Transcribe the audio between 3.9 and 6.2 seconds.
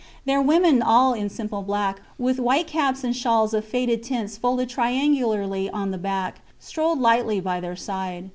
tints folded triangularly on the